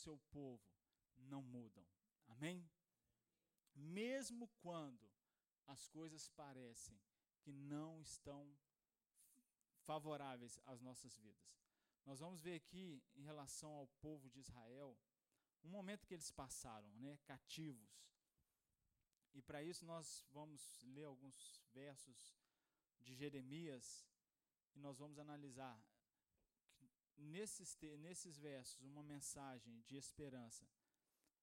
[0.00, 0.62] seu povo
[1.16, 1.86] não mudam.
[2.28, 2.68] Amém?
[3.74, 5.08] Mesmo quando
[5.66, 7.00] as coisas parecem
[7.40, 8.42] que não estão
[9.84, 11.50] favoráveis às nossas vidas.
[12.04, 14.98] Nós vamos ver aqui, em relação ao povo de Israel,
[15.62, 17.92] um momento que eles passaram, né, cativos.
[19.32, 22.34] E para isso nós vamos ler alguns versos
[23.00, 24.06] de Jeremias
[24.74, 25.80] e nós vamos analisar
[27.20, 30.66] nesses, nesses versos uma mensagem de esperança.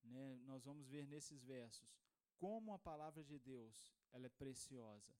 [0.03, 0.35] Né?
[0.43, 1.89] Nós vamos ver nesses versos
[2.37, 5.13] como a palavra de Deus ela é preciosa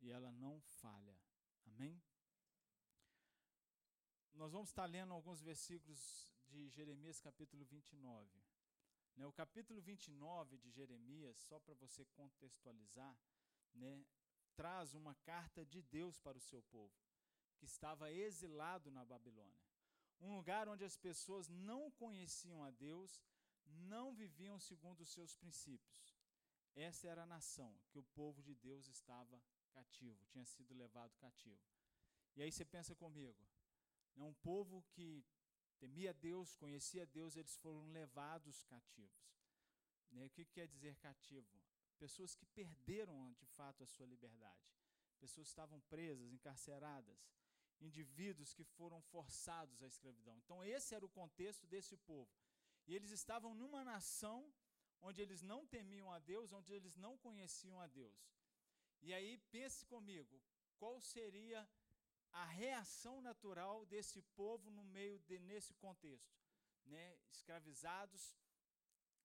[0.00, 1.16] e ela não falha.
[1.66, 2.00] Amém?
[4.34, 8.28] Nós vamos estar lendo alguns versículos de Jeremias capítulo 29.
[9.16, 13.18] Né, o capítulo 29 de Jeremias, só para você contextualizar,
[13.74, 14.04] né,
[14.54, 16.94] traz uma carta de Deus para o seu povo,
[17.58, 19.69] que estava exilado na Babilônia.
[20.20, 23.22] Um lugar onde as pessoas não conheciam a Deus,
[23.64, 26.14] não viviam segundo os seus princípios.
[26.74, 29.40] Essa era a nação que o povo de Deus estava
[29.72, 31.60] cativo, tinha sido levado cativo.
[32.36, 33.42] E aí você pensa comigo,
[34.16, 35.24] é um povo que
[35.78, 39.30] temia Deus, conhecia Deus, eles foram levados cativos.
[40.10, 41.48] Né, o que quer dizer cativo?
[41.98, 44.60] Pessoas que perderam de fato a sua liberdade.
[45.18, 47.18] Pessoas que estavam presas, encarceradas.
[47.80, 50.36] Indivíduos que foram forçados à escravidão.
[50.38, 52.30] Então, esse era o contexto desse povo.
[52.86, 54.52] E eles estavam numa nação
[55.00, 58.18] onde eles não temiam a Deus, onde eles não conheciam a Deus.
[59.00, 60.40] E aí, pense comigo,
[60.78, 61.66] qual seria
[62.32, 66.38] a reação natural desse povo no meio de nesse contexto,
[66.86, 67.18] né?
[67.30, 68.36] Escravizados,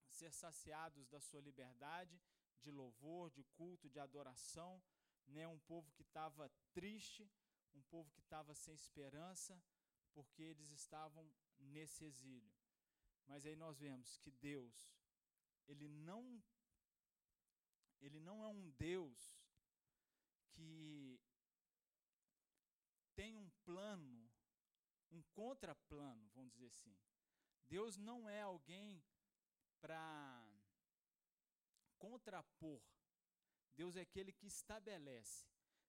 [0.09, 2.19] ser saciados da sua liberdade,
[2.61, 4.81] de louvor, de culto, de adoração,
[5.27, 5.47] né?
[5.47, 7.29] Um povo que estava triste,
[7.75, 9.61] um povo que estava sem esperança,
[10.13, 12.53] porque eles estavam nesse exílio.
[13.27, 14.91] Mas aí nós vemos que Deus,
[15.67, 16.43] ele não
[18.01, 19.41] ele não é um Deus
[20.51, 21.19] que
[23.15, 24.29] tem um plano,
[25.11, 26.95] um contraplano, vamos dizer assim.
[27.67, 29.03] Deus não é alguém
[29.81, 30.47] para
[31.97, 32.81] contrapor.
[33.75, 35.47] Deus é aquele que estabelece.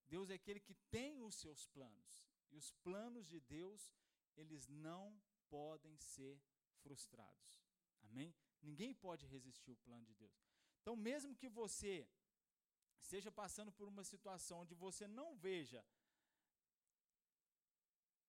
[0.09, 2.27] Deus é aquele que tem os seus planos.
[2.51, 3.93] E os planos de Deus,
[4.37, 6.41] eles não podem ser
[6.83, 7.61] frustrados.
[8.03, 8.35] Amém?
[8.63, 10.47] Ninguém pode resistir ao plano de Deus.
[10.81, 12.09] Então, mesmo que você
[13.01, 15.85] esteja passando por uma situação onde você não veja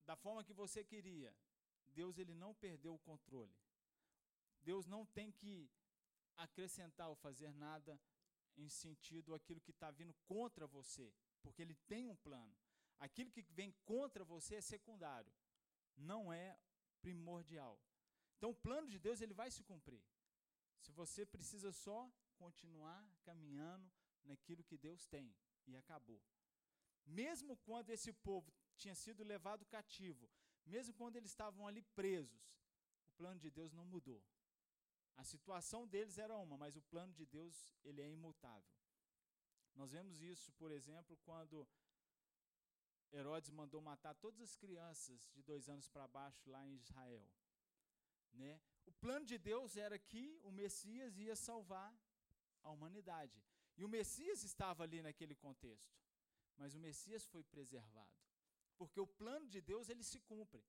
[0.06, 1.36] da forma que você queria,
[1.88, 3.56] Deus ele não perdeu o controle.
[4.62, 5.70] Deus não tem que
[6.36, 8.00] acrescentar ou fazer nada
[8.56, 12.56] em sentido aquilo que está vindo contra você, porque ele tem um plano.
[13.00, 15.32] Aquilo que vem contra você é secundário,
[15.96, 16.58] não é
[17.02, 17.80] primordial.
[18.38, 20.04] Então o plano de Deus ele vai se cumprir.
[20.80, 23.92] Se você precisa só continuar caminhando
[24.24, 26.22] naquilo que Deus tem e acabou.
[27.06, 30.30] Mesmo quando esse povo tinha sido levado cativo,
[30.66, 32.54] mesmo quando eles estavam ali presos,
[33.08, 34.22] o plano de Deus não mudou.
[35.16, 38.77] A situação deles era uma, mas o plano de Deus ele é imutável.
[39.80, 41.68] Nós vemos isso, por exemplo, quando
[43.18, 47.28] Herodes mandou matar todas as crianças de dois anos para baixo lá em Israel.
[48.34, 48.60] Né?
[48.86, 51.92] O plano de Deus era que o Messias ia salvar
[52.64, 53.38] a humanidade.
[53.78, 55.96] E o Messias estava ali naquele contexto.
[56.60, 58.18] Mas o Messias foi preservado
[58.78, 60.64] porque o plano de Deus ele se cumpre.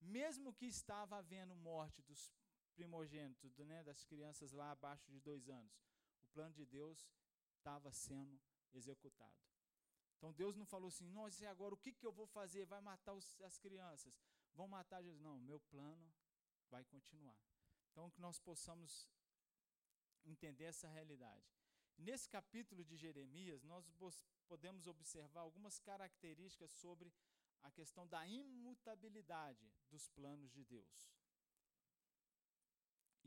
[0.00, 2.32] Mesmo que estava havendo morte dos
[2.74, 5.72] primogênitos, né, das crianças lá abaixo de dois anos,
[6.22, 7.10] o plano de Deus
[7.58, 8.40] estava sendo
[8.72, 9.36] executado.
[10.16, 12.64] Então Deus não falou assim, nossa, e agora o que, que eu vou fazer?
[12.66, 14.12] Vai matar os, as crianças?
[14.54, 15.20] Vão matar Jesus?
[15.20, 16.12] Não, meu plano
[16.68, 17.38] vai continuar.
[17.90, 19.08] Então que nós possamos
[20.24, 21.46] entender essa realidade.
[21.96, 23.84] Nesse capítulo de Jeremias, nós
[24.46, 27.12] podemos observar algumas características sobre
[27.62, 31.18] a questão da imutabilidade dos planos de Deus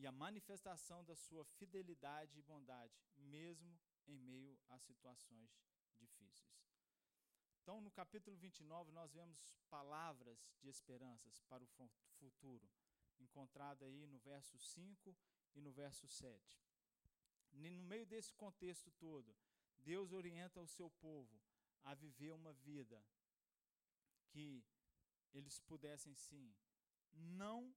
[0.02, 5.52] e a manifestação da sua fidelidade e bondade, mesmo em meio a situações
[5.98, 6.62] difíceis.
[7.62, 11.90] Então, no capítulo 29, nós vemos palavras de esperanças para o
[12.20, 12.70] futuro,
[13.20, 15.16] encontrada aí no verso 5
[15.54, 16.60] e no verso 7.
[17.52, 19.36] No meio desse contexto todo,
[19.78, 21.40] Deus orienta o seu povo
[21.84, 23.04] a viver uma vida
[24.30, 24.66] que
[25.34, 26.54] eles pudessem sim
[27.14, 27.74] não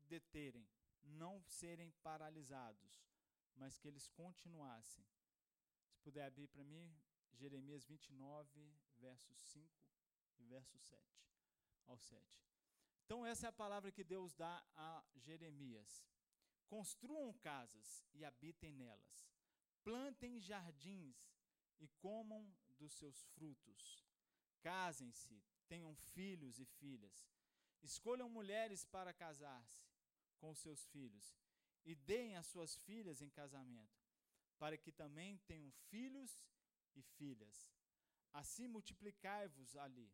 [0.00, 0.68] deterem,
[1.02, 3.02] não serem paralisados,
[3.56, 5.04] mas que eles continuassem.
[5.88, 6.94] Se puder abrir para mim,
[7.32, 9.68] Jeremias 29, versos 5
[10.38, 11.02] e verso 7
[11.86, 12.46] ao 7.
[13.04, 16.04] Então, essa é a palavra que Deus dá a Jeremias.
[16.66, 19.30] Construam casas e habitem nelas.
[19.84, 21.16] Plantem jardins
[21.78, 24.04] e comam dos seus frutos.
[24.60, 27.30] Casem-se, tenham filhos e filhas.
[27.82, 29.86] Escolham mulheres para casar-se
[30.38, 31.36] com seus filhos
[31.86, 33.96] e deem as suas filhas em casamento,
[34.58, 36.42] para que também tenham filhos
[36.94, 37.72] e filhas.
[38.32, 40.12] Assim multiplicai-vos ali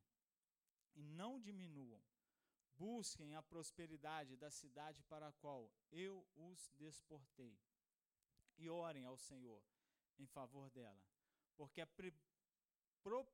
[0.95, 2.01] e não diminuam.
[2.77, 7.59] Busquem a prosperidade da cidade para a qual eu os desportei.
[8.59, 9.65] E orem ao Senhor
[10.19, 11.03] em favor dela,
[11.57, 13.27] porque a pro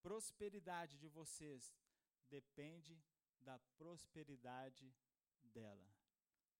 [0.00, 1.74] prosperidade de vocês
[2.28, 3.02] depende
[3.40, 4.94] da prosperidade
[5.42, 5.93] dela.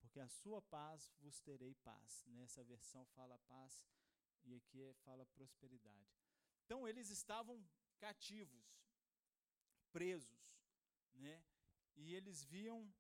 [0.04, 2.24] Porque a sua paz vos terei paz.
[2.26, 3.82] Nessa versão fala paz
[4.44, 6.14] e aqui fala prosperidade.
[6.64, 7.56] Então eles estavam
[7.98, 8.66] cativos,
[9.90, 10.42] presos,
[11.14, 11.42] né?
[11.96, 12.92] E eles viam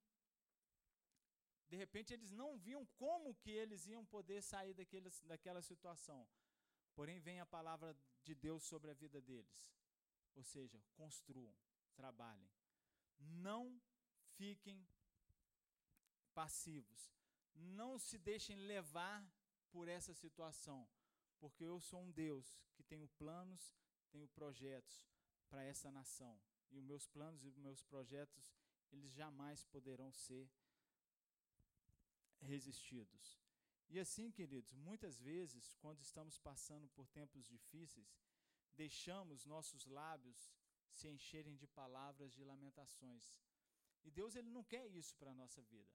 [1.68, 6.26] de repente eles não viam como que eles iam poder sair daquele, daquela situação.
[6.94, 9.74] Porém vem a palavra de Deus sobre a vida deles.
[10.34, 11.54] Ou seja, construam,
[11.94, 12.50] trabalhem.
[13.18, 13.80] Não
[14.36, 14.86] fiquem
[16.40, 17.00] passivos.
[17.54, 19.20] Não se deixem levar
[19.70, 20.80] por essa situação,
[21.38, 23.62] porque eu sou um Deus que tenho planos,
[24.10, 25.06] tenho projetos
[25.48, 26.34] para essa nação.
[26.70, 28.52] E os meus planos e os meus projetos,
[28.90, 30.50] eles jamais poderão ser
[32.40, 33.38] resistidos.
[33.88, 38.20] E assim, queridos, muitas vezes, quando estamos passando por tempos difíceis,
[38.72, 40.52] deixamos nossos lábios
[40.90, 43.36] se encherem de palavras de lamentações.
[44.04, 45.92] E Deus ele não quer isso para a nossa vida.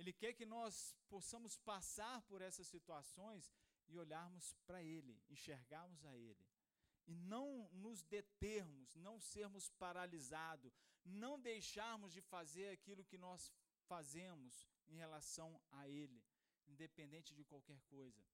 [0.00, 3.52] Ele quer que nós possamos passar por essas situações
[3.86, 6.46] e olharmos para Ele, enxergarmos a Ele.
[7.06, 10.72] E não nos determos, não sermos paralisados,
[11.04, 13.52] não deixarmos de fazer aquilo que nós
[13.90, 16.24] fazemos em relação a Ele,
[16.66, 18.24] independente de qualquer coisa.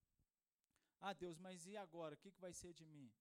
[1.00, 2.14] Ah, Deus, mas e agora?
[2.14, 3.12] O que, vai ser de mim?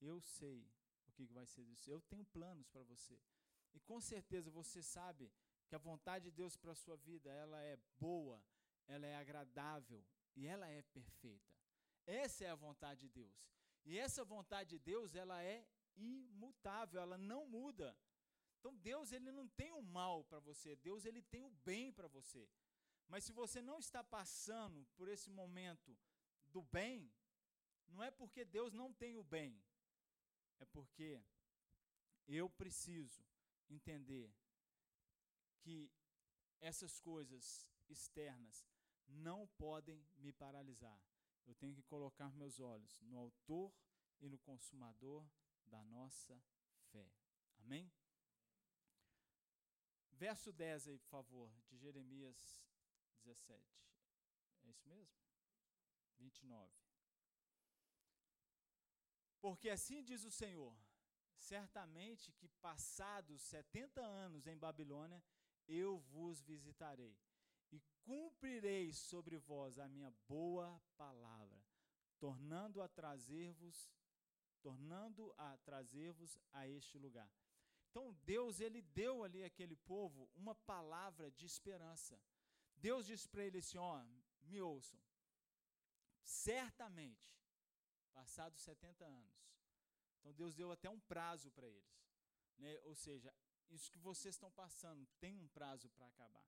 [0.00, 0.60] Eu sei
[1.08, 1.90] o que, que vai ser disso.
[1.90, 3.18] Eu tenho planos para você.
[3.72, 5.32] E com certeza você sabe
[5.74, 8.40] que a vontade de Deus para a sua vida, ela é boa,
[8.86, 10.04] ela é agradável
[10.36, 11.52] e ela é perfeita.
[12.06, 13.50] Essa é a vontade de Deus.
[13.84, 15.66] E essa vontade de Deus, ela é
[15.96, 17.96] imutável, ela não muda.
[18.60, 22.06] Então Deus ele não tem o mal para você, Deus ele tem o bem para
[22.06, 22.48] você.
[23.08, 25.98] Mas se você não está passando por esse momento
[26.46, 27.12] do bem,
[27.88, 29.60] não é porque Deus não tem o bem,
[30.60, 31.20] é porque
[32.28, 33.26] eu preciso
[33.68, 34.32] entender
[35.64, 35.90] que
[36.60, 38.66] essas coisas externas
[39.06, 41.00] não podem me paralisar.
[41.46, 43.72] Eu tenho que colocar meus olhos no Autor
[44.20, 45.26] e no Consumador
[45.66, 46.38] da nossa
[46.90, 47.10] fé.
[47.58, 47.90] Amém?
[50.12, 52.38] Verso 10 aí, por favor, de Jeremias
[53.22, 53.62] 17.
[54.64, 55.16] É isso mesmo?
[56.18, 56.72] 29.
[59.40, 60.74] Porque assim diz o Senhor:
[61.34, 65.22] certamente que passados 70 anos em Babilônia,
[65.68, 67.16] eu vos visitarei
[67.70, 71.64] e cumprirei sobre vós a minha boa palavra,
[72.18, 73.90] tornando a trazer-vos,
[74.62, 77.30] tornando a trazer-vos a este lugar.
[77.90, 82.20] Então Deus ele deu ali àquele povo uma palavra de esperança.
[82.76, 84.04] Deus disse para ele assim, ó,
[84.42, 85.00] me ouçam.
[86.22, 87.32] Certamente,
[88.12, 89.44] passados 70 anos.
[90.18, 92.04] Então Deus deu até um prazo para eles.
[92.58, 92.80] Né?
[92.84, 93.32] Ou seja,
[93.70, 96.46] isso que vocês estão passando tem um prazo para acabar.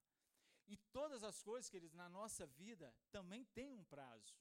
[0.67, 4.35] E todas as coisas, queridos, na nossa vida também tem um prazo.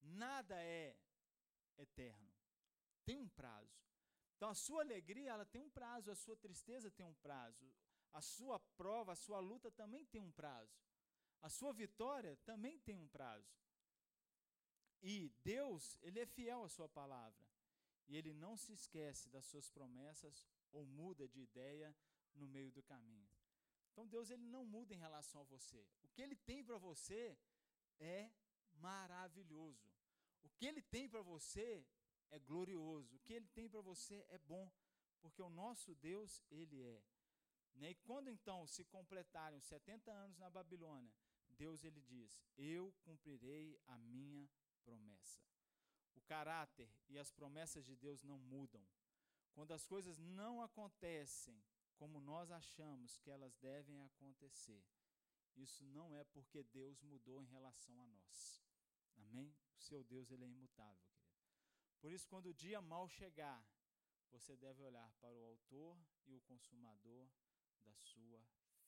[0.00, 0.96] Nada é
[1.76, 2.32] eterno.
[3.04, 3.80] Tem um prazo.
[4.36, 7.70] Então a sua alegria, ela tem um prazo, a sua tristeza tem um prazo.
[8.12, 10.78] A sua prova, a sua luta também tem um prazo.
[11.42, 13.52] A sua vitória também tem um prazo.
[15.02, 17.46] E Deus, ele é fiel à sua palavra.
[18.06, 21.94] E ele não se esquece das suas promessas ou muda de ideia
[22.34, 23.28] no meio do caminho.
[23.92, 25.86] Então Deus ele não muda em relação a você.
[26.02, 27.36] O que ele tem para você
[27.98, 28.30] é
[28.74, 29.90] maravilhoso.
[30.42, 31.84] O que ele tem para você
[32.30, 33.16] é glorioso.
[33.16, 34.70] O que ele tem para você é bom,
[35.20, 37.02] porque o nosso Deus ele é.
[37.74, 37.90] Né?
[37.90, 41.12] E quando então se completarem os 70 anos na Babilônia,
[41.50, 44.48] Deus ele diz: "Eu cumprirei a minha
[44.84, 45.40] promessa".
[46.14, 48.86] O caráter e as promessas de Deus não mudam.
[49.52, 51.62] Quando as coisas não acontecem
[51.96, 54.82] como nós achamos que elas devem acontecer,
[55.56, 58.62] isso não é porque Deus mudou em relação a nós.
[59.16, 59.54] Amém?
[59.76, 61.40] O seu Deus ele é imutável, querido.
[62.00, 63.62] Por isso, quando o dia mal chegar,
[64.30, 67.28] você deve olhar para o autor e o consumador
[67.84, 68.42] da sua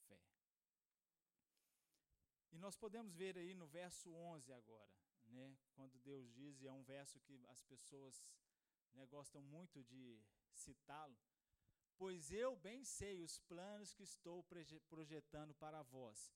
[0.07, 0.21] fé.
[2.53, 4.95] E nós podemos ver aí no verso 11 agora,
[5.27, 8.25] né, quando Deus diz, e é um verso que as pessoas
[8.93, 10.23] né, gostam muito de
[10.55, 11.19] citá-lo,
[11.97, 14.45] pois eu bem sei os planos que estou
[14.89, 16.33] projetando para vós,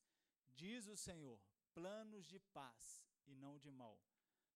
[0.48, 1.40] diz o Senhor,
[1.74, 4.00] planos de paz e não de mal,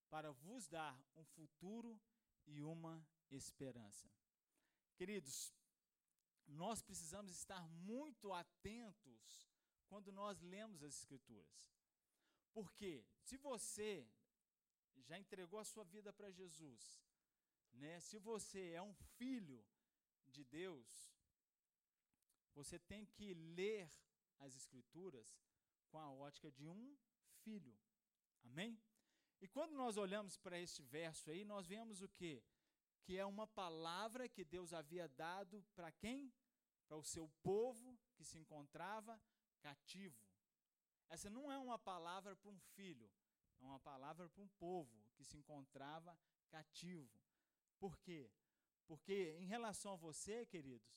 [0.09, 2.01] para vos dar um futuro
[2.47, 4.11] e uma esperança.
[4.97, 5.53] Queridos,
[6.47, 9.49] nós precisamos estar muito atentos
[9.87, 11.73] quando nós lemos as Escrituras.
[12.53, 14.09] Porque se você
[14.97, 17.01] já entregou a sua vida para Jesus,
[17.73, 18.01] né?
[18.01, 19.65] Se você é um filho
[20.27, 21.13] de Deus,
[22.55, 23.91] você tem que ler
[24.39, 25.39] as escrituras
[25.89, 26.97] com a ótica de um
[27.43, 27.77] filho.
[28.45, 28.81] Amém?
[29.41, 32.43] E quando nós olhamos para este verso aí, nós vemos o quê?
[33.03, 36.33] Que é uma palavra que Deus havia dado para quem?
[36.87, 39.21] Para o seu povo que se encontrava
[39.61, 40.19] cativo.
[41.09, 43.11] Essa não é uma palavra para um filho,
[43.59, 46.17] é uma palavra para um povo que se encontrava
[46.49, 47.20] cativo.
[47.81, 48.31] Por quê?
[48.87, 50.93] Porque em relação a você, queridos,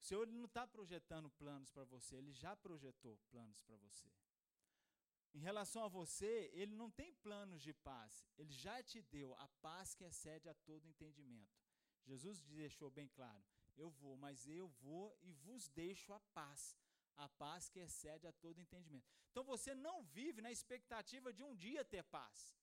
[0.00, 4.10] o Senhor não está projetando planos para você, Ele já projetou planos para você.
[5.34, 9.46] Em relação a você, Ele não tem planos de paz, Ele já te deu a
[9.66, 11.54] paz que excede a todo entendimento.
[12.02, 13.44] Jesus deixou bem claro:
[13.76, 16.76] eu vou, mas eu vou e vos deixo a paz
[17.16, 19.06] a paz que excede a todo entendimento.
[19.30, 22.54] Então você não vive na expectativa de um dia ter paz.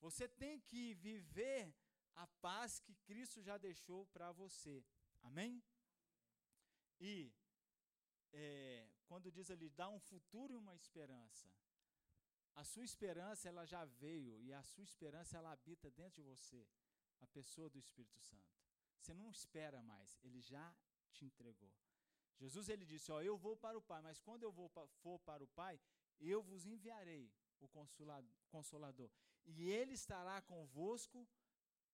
[0.00, 1.74] Você tem que viver
[2.14, 4.84] a paz que Cristo já deixou para você.
[5.22, 5.62] Amém?
[7.00, 7.32] E
[8.32, 11.50] é, quando diz ali, dá um futuro e uma esperança.
[12.54, 16.66] A sua esperança ela já veio e a sua esperança ela habita dentro de você,
[17.20, 18.52] a pessoa do Espírito Santo.
[18.98, 20.74] Você não espera mais, ele já
[21.10, 21.72] te entregou.
[22.36, 24.68] Jesus ele disse: Ó, eu vou para o Pai, mas quando eu vou,
[25.02, 25.80] for para o Pai,
[26.20, 27.68] eu vos enviarei o
[28.48, 29.10] consolador,
[29.44, 31.26] e ele estará convosco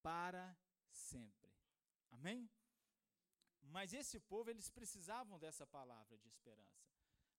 [0.02, 0.56] para
[0.90, 1.52] sempre.
[2.10, 2.50] Amém?
[3.62, 6.88] Mas esse povo eles precisavam dessa palavra de esperança,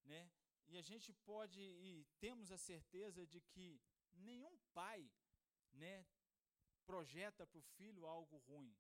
[0.05, 0.29] né?
[0.67, 3.81] E a gente pode e temos a certeza de que
[4.13, 5.11] nenhum pai,
[5.73, 6.05] né,
[6.85, 8.75] projeta para o filho algo ruim.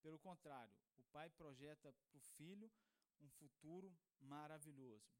[0.00, 2.70] Pelo contrário, o pai projeta para o filho
[3.20, 5.12] um futuro maravilhoso.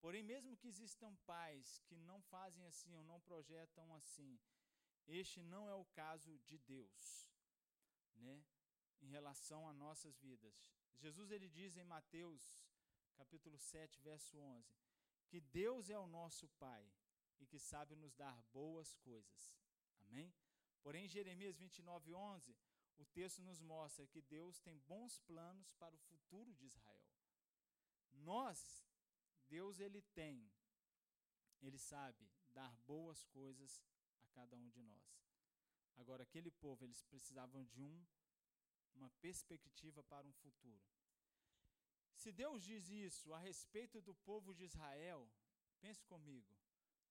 [0.00, 4.38] Porém, mesmo que existam pais que não fazem assim ou não projetam assim,
[5.06, 7.28] este não é o caso de Deus,
[8.16, 8.44] né?
[9.00, 10.70] Em relação a nossas vidas.
[10.98, 12.64] Jesus ele diz em Mateus,
[13.16, 14.72] capítulo 7, verso 11,
[15.28, 16.88] que Deus é o nosso Pai
[17.40, 19.52] e que sabe nos dar boas coisas.
[20.02, 20.32] Amém?
[20.82, 22.56] Porém, Jeremias 29, 11,
[22.98, 27.10] o texto nos mostra que Deus tem bons planos para o futuro de Israel.
[28.12, 28.84] Nós,
[29.48, 30.48] Deus ele tem,
[31.60, 33.80] ele sabe dar boas coisas
[34.32, 35.06] cada um de nós.
[35.96, 38.06] Agora, aquele povo, eles precisavam de um,
[38.94, 40.82] uma perspectiva para um futuro.
[42.14, 45.28] Se Deus diz isso a respeito do povo de Israel,
[45.80, 46.56] pense comigo,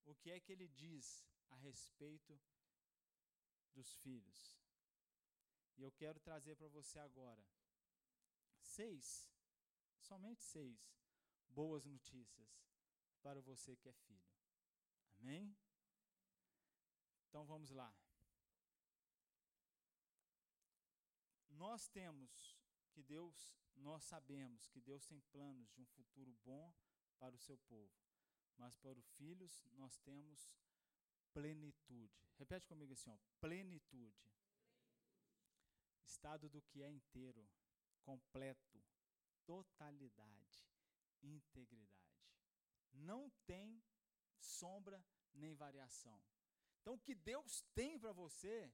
[0.06, 2.40] o que é que ele diz a respeito
[3.74, 4.40] dos filhos?
[5.78, 7.44] E eu quero trazer para você agora
[8.62, 9.30] seis,
[10.00, 10.80] somente seis,
[11.50, 12.50] boas notícias
[13.22, 14.32] para você que é filho.
[15.20, 15.56] Amém?
[17.31, 17.95] Então vamos lá.
[21.51, 22.59] Nós temos
[22.91, 26.73] que Deus, nós sabemos que Deus tem planos de um futuro bom
[27.17, 27.95] para o seu povo,
[28.57, 30.51] mas para os filhos nós temos
[31.31, 32.27] plenitude.
[32.38, 34.29] Repete comigo assim, ó, plenitude
[36.03, 37.47] estado do que é inteiro,
[38.01, 38.83] completo,
[39.45, 40.67] totalidade,
[41.23, 42.27] integridade.
[42.91, 43.81] Não tem
[44.38, 45.01] sombra
[45.33, 46.21] nem variação.
[46.81, 48.71] Então, o que Deus tem para você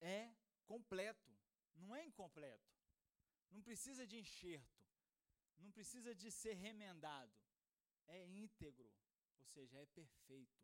[0.00, 0.34] é
[0.66, 1.30] completo,
[1.74, 2.72] não é incompleto.
[3.50, 4.84] Não precisa de enxerto,
[5.58, 7.32] não precisa de ser remendado.
[8.06, 8.90] É íntegro,
[9.38, 10.60] ou seja, é perfeito.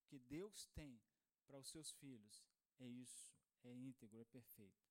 [0.00, 1.00] O que Deus tem
[1.46, 2.44] para os seus filhos
[2.78, 3.32] é isso,
[3.62, 4.86] é íntegro, é perfeito.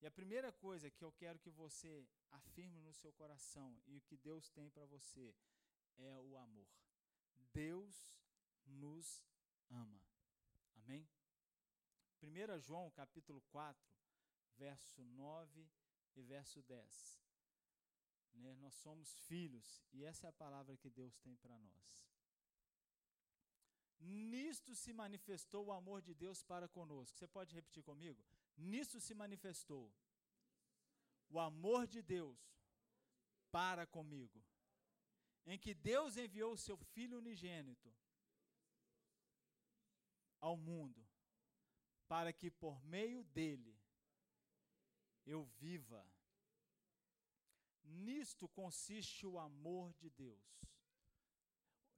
[0.00, 4.00] E a primeira coisa que eu quero que você afirme no seu coração e o
[4.02, 5.34] que Deus tem para você
[5.96, 6.68] é o amor.
[7.52, 8.12] Deus
[8.64, 9.22] nos
[9.72, 10.00] ama.
[10.76, 11.08] Amém?
[12.22, 13.82] 1 João capítulo 4,
[14.56, 15.68] verso 9
[16.14, 17.20] e verso 10.
[18.34, 18.54] Né?
[18.56, 22.12] Nós somos filhos e essa é a palavra que Deus tem para nós.
[24.00, 27.16] Nisto se manifestou o amor de Deus para conosco.
[27.16, 28.20] Você pode repetir comigo?
[28.56, 29.92] Nisso se manifestou
[31.30, 32.38] o amor de Deus
[33.50, 34.42] para comigo.
[35.44, 37.92] em que Deus enviou o seu Filho unigênito
[40.42, 41.08] ao mundo,
[42.06, 43.80] para que por meio dele
[45.24, 46.04] eu viva.
[47.84, 50.60] Nisto consiste o amor de Deus.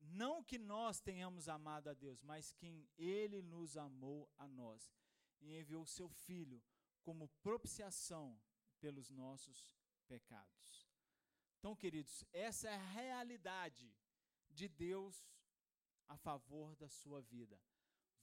[0.00, 4.94] Não que nós tenhamos amado a Deus, mas que Ele nos amou a nós
[5.40, 6.62] e enviou seu Filho
[7.02, 8.38] como propiciação
[8.78, 9.74] pelos nossos
[10.06, 10.86] pecados.
[11.58, 13.90] Então, queridos, essa é a realidade
[14.50, 15.26] de Deus
[16.06, 17.58] a favor da sua vida.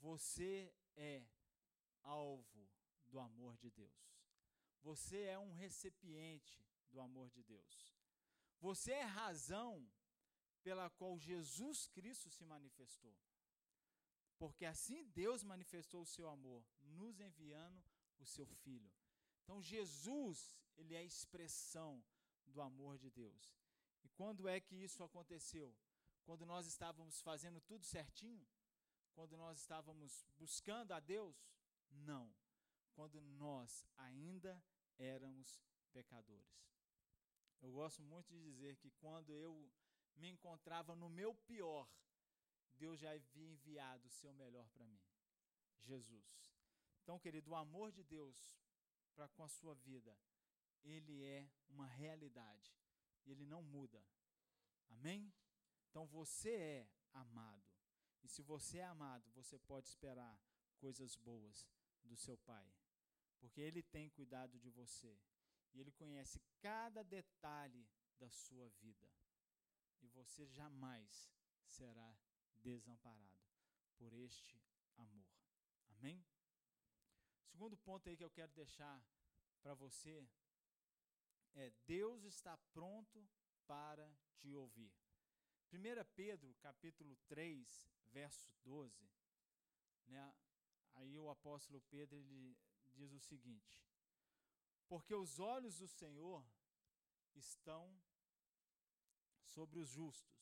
[0.02, 1.24] Você é
[2.04, 2.68] alvo
[3.08, 4.02] do amor de Deus.
[4.82, 7.96] Você é um recipiente do amor de Deus.
[8.60, 9.88] Você é razão
[10.64, 13.16] pela qual Jesus Cristo se manifestou.
[14.38, 17.84] Porque assim Deus manifestou o seu amor, nos enviando
[18.20, 18.92] o seu Filho.
[19.44, 22.04] Então Jesus, ele é a expressão
[22.48, 23.54] do amor de Deus.
[24.04, 25.76] E quando é que isso aconteceu?
[26.24, 28.48] Quando nós estávamos fazendo tudo certinho?
[29.14, 31.36] Quando nós estávamos buscando a Deus?
[31.90, 32.34] Não.
[32.94, 34.64] Quando nós ainda
[34.98, 36.72] éramos pecadores.
[37.62, 39.72] Eu gosto muito de dizer que quando eu
[40.16, 41.90] me encontrava no meu pior,
[42.76, 45.02] Deus já havia enviado o seu melhor para mim,
[45.82, 46.52] Jesus.
[47.04, 48.58] Então, querido, o amor de Deus
[49.14, 50.18] para com a sua vida,
[50.84, 52.76] ele é uma realidade
[53.26, 54.04] e ele não muda.
[54.90, 55.32] Amém?
[55.90, 57.71] Então você é amado.
[58.24, 60.40] E se você é amado, você pode esperar
[60.78, 61.68] coisas boas
[62.04, 62.72] do seu Pai,
[63.40, 65.20] porque ele tem cuidado de você
[65.74, 67.88] e ele conhece cada detalhe
[68.20, 69.08] da sua vida.
[70.02, 71.32] E você jamais
[71.66, 72.16] será
[72.56, 73.42] desamparado
[73.98, 74.62] por este
[74.98, 75.28] amor.
[75.90, 76.24] Amém?
[77.46, 79.04] Segundo ponto aí que eu quero deixar
[79.62, 80.28] para você
[81.54, 83.28] é Deus está pronto
[83.68, 84.94] para te ouvir.
[85.72, 85.78] 1
[86.16, 89.10] Pedro, capítulo 3, verso 12,
[90.08, 90.36] né?
[90.96, 92.58] Aí o apóstolo Pedro ele
[92.94, 93.82] diz o seguinte:
[94.88, 96.46] Porque os olhos do Senhor
[97.36, 97.84] estão
[99.44, 100.40] sobre os justos.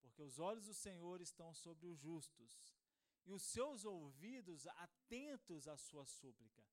[0.00, 2.52] Porque os olhos do Senhor estão sobre os justos,
[3.24, 6.64] e os seus ouvidos atentos à sua súplica.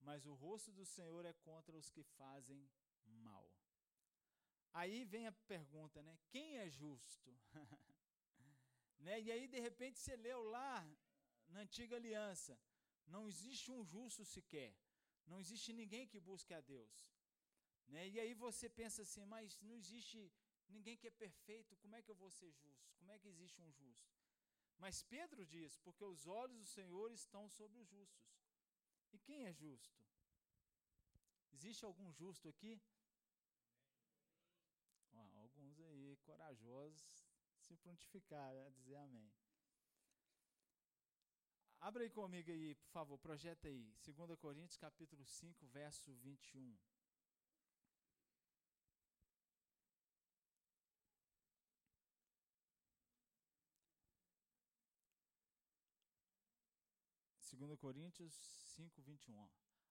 [0.00, 2.68] Mas o rosto do Senhor é contra os que fazem
[3.04, 3.48] mal.
[4.72, 6.18] Aí vem a pergunta, né?
[6.30, 7.30] Quem é justo?
[9.06, 9.20] né?
[9.20, 10.76] E aí, de repente, você leu lá
[11.48, 12.58] na antiga aliança:
[13.06, 14.72] não existe um justo sequer.
[15.26, 16.96] Não existe ninguém que busque a Deus.
[17.88, 18.08] Né?
[18.08, 20.18] E aí você pensa assim, mas não existe
[20.68, 22.92] ninguém que é perfeito, como é que eu vou ser justo?
[22.98, 24.10] Como é que existe um justo?
[24.78, 28.32] Mas Pedro diz: porque os olhos do Senhor estão sobre os justos.
[29.12, 30.00] E quem é justo?
[31.52, 32.80] Existe algum justo aqui?
[35.12, 37.21] Ó, alguns aí corajosos
[37.72, 39.32] se prontificaram a dizer amém.
[41.80, 43.94] Abra aí comigo aí, por favor, projeta aí.
[44.04, 46.78] 2 Coríntios capítulo 5, verso 21.
[57.56, 58.34] 2 Coríntios
[58.76, 59.48] 5, 21.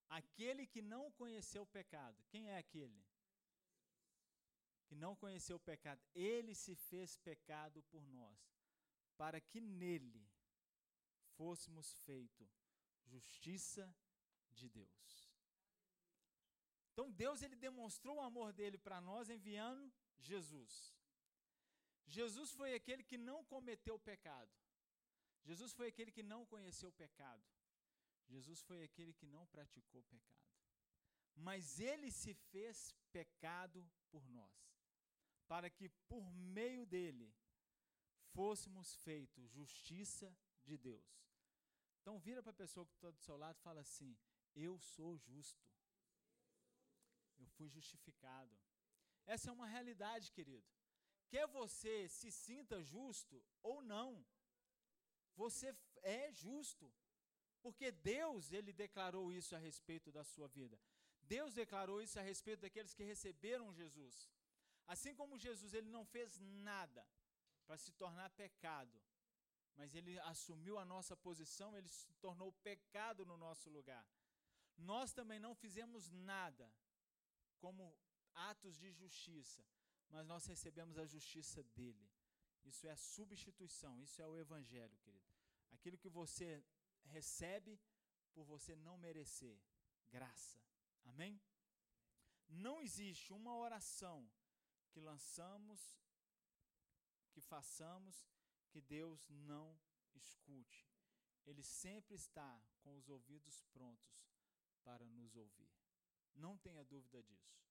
[0.07, 3.03] Aquele que não conheceu o pecado, quem é aquele?
[4.91, 8.39] Que não conheceu o pecado, ele se fez pecado por nós,
[9.15, 10.23] para que nele
[11.37, 12.45] fôssemos feito
[13.05, 13.83] justiça
[14.51, 15.31] de Deus.
[16.91, 20.93] Então Deus ele demonstrou o amor dele para nós enviando Jesus.
[22.05, 24.51] Jesus foi aquele que não cometeu pecado.
[25.41, 27.47] Jesus foi aquele que não conheceu pecado.
[28.27, 30.51] Jesus foi aquele que não praticou pecado.
[31.33, 34.70] Mas ele se fez pecado por nós,
[35.51, 36.25] para que por
[36.59, 37.29] meio dele
[38.33, 40.33] fôssemos feitos justiça
[40.63, 41.09] de Deus.
[41.99, 44.17] Então vira para a pessoa que está do seu lado e fala assim:
[44.55, 45.67] Eu sou justo.
[47.37, 48.57] Eu fui justificado.
[49.25, 50.65] Essa é uma realidade, querido.
[51.27, 54.25] Quer você se sinta justo ou não,
[55.35, 56.89] você é justo.
[57.61, 60.79] Porque Deus, ele declarou isso a respeito da sua vida.
[61.23, 64.29] Deus declarou isso a respeito daqueles que receberam Jesus.
[64.93, 67.03] Assim como Jesus, ele não fez nada
[67.65, 69.01] para se tornar pecado,
[69.77, 74.05] mas ele assumiu a nossa posição, ele se tornou pecado no nosso lugar.
[74.77, 76.69] Nós também não fizemos nada
[77.57, 77.95] como
[78.33, 79.63] atos de justiça,
[80.09, 82.11] mas nós recebemos a justiça dele.
[82.65, 85.31] Isso é a substituição, isso é o evangelho, querido.
[85.71, 86.61] Aquilo que você
[87.05, 87.79] recebe
[88.33, 89.57] por você não merecer.
[90.09, 90.59] Graça.
[91.05, 91.41] Amém?
[92.49, 94.29] Não existe uma oração
[94.91, 95.79] que lançamos
[97.31, 98.15] que façamos
[98.69, 99.67] que Deus não
[100.13, 100.87] escute.
[101.45, 104.13] Ele sempre está com os ouvidos prontos
[104.83, 105.71] para nos ouvir.
[106.35, 107.61] Não tenha dúvida disso.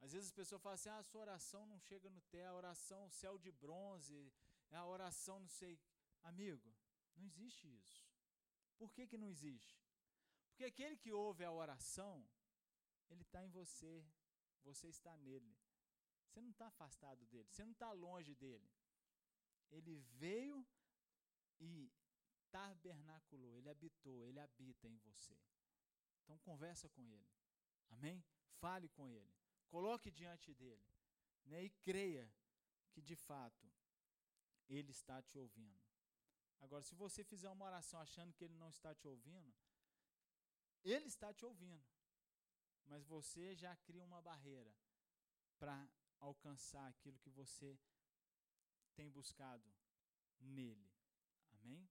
[0.00, 2.56] Às vezes as pessoas falam assim: ah, a sua oração não chega no céu, a
[2.56, 4.32] oração céu de bronze,
[4.70, 5.78] a oração não sei.
[6.22, 6.74] Amigo,
[7.16, 8.06] não existe isso.
[8.76, 9.78] Por que, que não existe?
[10.48, 12.26] Porque aquele que ouve a oração,
[13.08, 14.04] ele está em você,
[14.64, 15.56] você está nele.
[16.26, 18.68] Você não está afastado dele, você não está longe dele.
[19.70, 20.66] Ele veio
[21.60, 21.92] e
[22.50, 25.38] tabernaculou, ele habitou, ele habita em você.
[26.22, 27.30] Então conversa com ele.
[27.90, 28.24] Amém?
[28.58, 29.32] Fale com ele.
[29.68, 30.84] Coloque diante dele.
[31.44, 31.64] Né?
[31.64, 32.32] E creia
[32.90, 33.70] que de fato
[34.68, 35.82] ele está te ouvindo.
[36.60, 39.54] Agora, se você fizer uma oração achando que ele não está te ouvindo,
[40.82, 41.84] ele está te ouvindo.
[42.86, 44.74] Mas você já cria uma barreira
[45.58, 45.88] para
[46.20, 47.78] alcançar aquilo que você
[48.94, 49.72] tem buscado
[50.40, 50.92] nele.
[51.50, 51.88] Amém?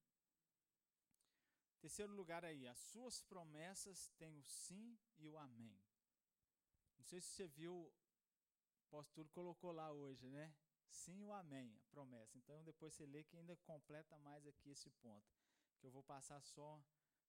[1.79, 5.77] Terceiro lugar aí, as suas promessas têm o sim e o amém.
[6.97, 10.55] Não sei se você viu, o apóstolo colocou lá hoje, né?
[10.87, 12.37] Sim e o amém, a promessa.
[12.37, 15.27] Então depois você lê que ainda completa mais aqui esse ponto.
[15.79, 16.81] Que eu vou passar só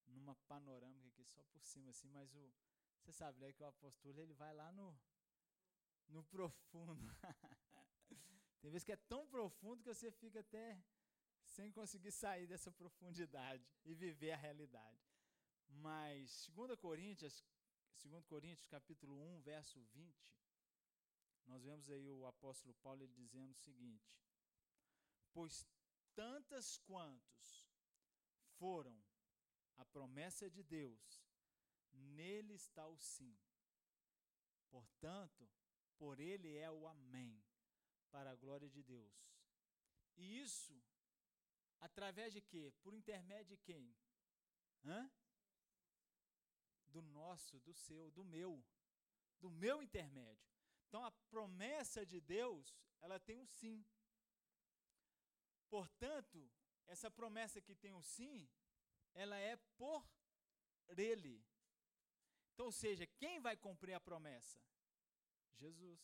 [0.07, 2.53] numa panorâmica aqui, só por cima assim, mas o.
[3.05, 4.99] Você sabe, né, que o apóstolo ele vai lá no,
[6.09, 7.07] no profundo.
[8.63, 10.83] Tem vezes que é tão profundo que você fica até
[11.45, 15.05] sem conseguir sair dessa profundidade e viver a realidade.
[15.69, 17.45] Mas 2 Coríntios,
[18.03, 20.35] 2 Coríntios capítulo 1, verso 20,
[21.45, 24.19] nós vemos aí o apóstolo Paulo ele dizendo o seguinte:
[25.31, 25.67] Pois
[26.15, 27.69] tantas quantos
[28.57, 28.99] foram
[29.77, 31.23] a promessa de Deus,
[31.95, 33.37] nele está o sim.
[34.71, 35.49] Portanto,
[35.97, 37.43] por ele é o amém,
[38.11, 39.33] para a glória de Deus.
[40.17, 40.83] E isso
[41.85, 42.73] Através de quê?
[42.83, 43.95] Por intermédio de quem?
[44.87, 45.11] Hã?
[46.87, 48.65] Do nosso, do seu, do meu.
[49.39, 50.49] Do meu intermédio.
[50.87, 53.85] Então a promessa de Deus, ela tem um sim.
[55.69, 56.51] Portanto,
[56.87, 58.49] essa promessa que tem um sim,
[59.13, 60.09] ela é por
[60.97, 61.45] ele.
[62.55, 64.61] Então, ou seja, quem vai cumprir a promessa?
[65.57, 66.01] Jesus.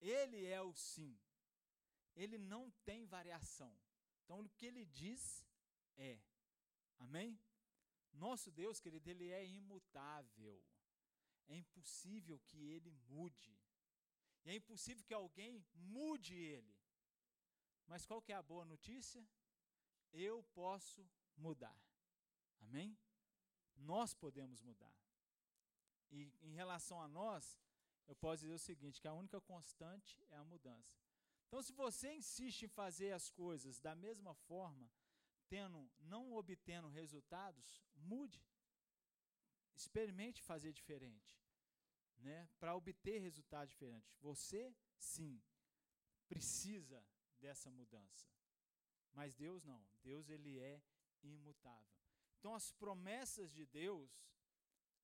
[0.00, 1.18] Ele é o sim.
[2.14, 3.74] Ele não tem variação.
[4.22, 5.46] Então, o que ele diz
[5.96, 6.20] é.
[6.98, 7.40] Amém?
[8.12, 10.62] Nosso Deus, querido, ele é imutável.
[11.48, 13.58] É impossível que ele mude.
[14.44, 16.76] E é impossível que alguém mude ele.
[17.86, 19.26] Mas qual que é a boa notícia?
[20.12, 21.78] Eu posso mudar.
[22.60, 22.96] Amém?
[23.92, 24.96] Nós podemos mudar.
[26.12, 27.44] E em relação a nós,
[28.06, 30.96] eu posso dizer o seguinte, que a única constante é a mudança.
[31.46, 34.88] Então, se você insiste em fazer as coisas da mesma forma,
[35.48, 38.40] tendo, não obtendo resultados, mude.
[39.74, 41.32] Experimente fazer diferente,
[42.18, 42.48] né?
[42.60, 44.14] Para obter resultados diferentes.
[44.20, 45.42] Você, sim,
[46.28, 47.04] precisa
[47.40, 48.28] dessa mudança.
[49.12, 49.84] Mas Deus não.
[50.00, 50.80] Deus ele é
[51.22, 51.99] imutável.
[52.40, 54.10] Então as promessas de Deus,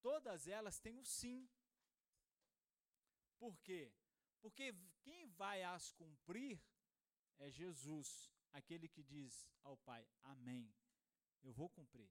[0.00, 1.46] todas elas têm o sim.
[3.38, 3.92] Por quê?
[4.40, 6.58] Porque quem vai as cumprir
[7.38, 10.74] é Jesus, aquele que diz ao Pai: Amém.
[11.42, 12.10] Eu vou cumprir.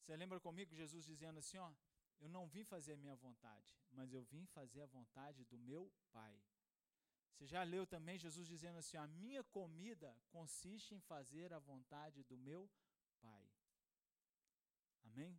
[0.00, 1.72] Você lembra comigo Jesus dizendo assim: Ó,
[2.18, 5.88] eu não vim fazer a minha vontade, mas eu vim fazer a vontade do meu
[6.10, 6.42] Pai.
[7.30, 12.24] Você já leu também Jesus dizendo assim: A minha comida consiste em fazer a vontade
[12.24, 12.68] do meu
[13.20, 13.48] Pai.
[15.10, 15.38] Amém?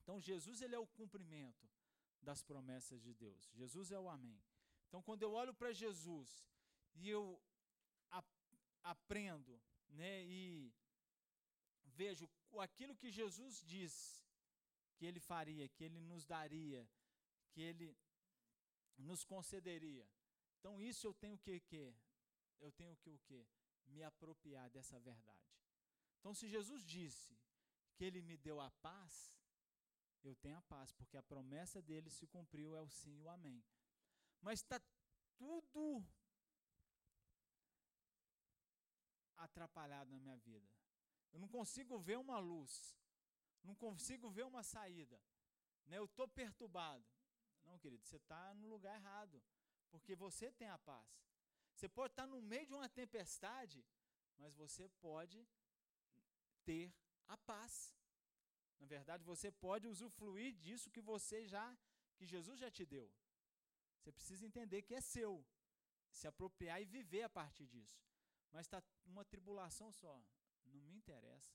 [0.00, 1.66] Então Jesus ele é o cumprimento
[2.22, 3.50] das promessas de Deus.
[3.54, 4.40] Jesus é o amém.
[4.88, 6.28] Então, quando eu olho para Jesus
[6.94, 7.40] e eu
[8.82, 10.72] aprendo, né, e
[12.00, 14.24] vejo aquilo que Jesus diz
[14.96, 16.88] que ele faria, que ele nos daria,
[17.50, 17.96] que ele
[18.96, 20.08] nos concederia.
[20.58, 21.76] Então, isso eu tenho que que
[22.60, 23.46] eu tenho que o quê?
[23.86, 25.52] Me apropriar dessa verdade.
[26.18, 27.36] Então, se Jesus disse
[27.96, 29.12] que ele me deu a paz,
[30.22, 33.28] eu tenho a paz, porque a promessa dele se cumpriu, é o sim e o
[33.28, 33.64] amém
[34.46, 34.80] mas está
[35.36, 36.06] tudo
[39.36, 40.70] atrapalhado na minha vida.
[41.32, 42.96] Eu não consigo ver uma luz,
[43.62, 45.20] não consigo ver uma saída.
[45.86, 45.98] Né?
[45.98, 47.04] Eu estou perturbado.
[47.64, 49.42] Não, querido, você está no lugar errado,
[49.90, 51.26] porque você tem a paz.
[51.74, 53.84] Você pode estar no meio de uma tempestade,
[54.38, 55.46] mas você pode
[56.64, 56.94] ter
[57.28, 57.94] a paz.
[58.78, 61.76] Na verdade, você pode usufruir disso que você já,
[62.16, 63.10] que Jesus já te deu.
[63.98, 65.44] Você precisa entender que é seu.
[66.10, 68.00] se apropriar e viver a partir disso.
[68.50, 70.16] Mas está uma tribulação só.
[70.64, 71.54] Não me interessa.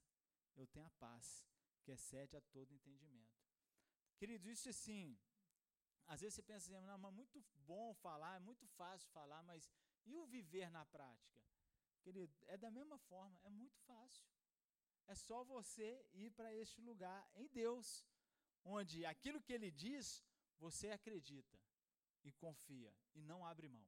[0.55, 1.45] Eu tenho a paz,
[1.81, 3.41] que excede a todo entendimento.
[4.17, 5.17] Queridos, isso assim,
[6.05, 9.69] às vezes você pensa assim, não, mas muito bom falar, é muito fácil falar, mas
[10.05, 11.41] e o viver na prática?
[12.01, 14.25] Querido, é da mesma forma, é muito fácil.
[15.07, 18.05] É só você ir para este lugar em Deus,
[18.63, 20.23] onde aquilo que ele diz,
[20.57, 21.59] você acredita
[22.23, 23.87] e confia e não abre mão.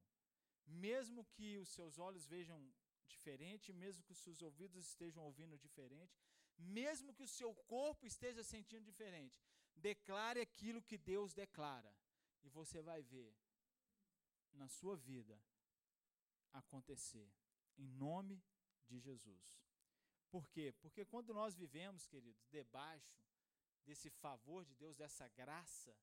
[0.66, 2.58] Mesmo que os seus olhos vejam
[3.06, 6.18] diferente, mesmo que os seus ouvidos estejam ouvindo diferente,
[6.58, 9.40] mesmo que o seu corpo esteja sentindo diferente,
[9.76, 11.94] declare aquilo que Deus declara
[12.42, 13.34] e você vai ver
[14.52, 15.40] na sua vida
[16.52, 17.28] acontecer
[17.76, 18.42] em nome
[18.86, 19.58] de Jesus.
[20.34, 20.72] Por quê?
[20.80, 23.16] Porque quando nós vivemos, queridos, debaixo
[23.86, 25.96] desse favor de Deus, dessa graça,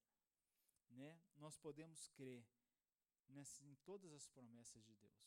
[0.90, 2.42] né, nós podemos crer
[3.28, 5.22] nessa, em todas as promessas de Deus,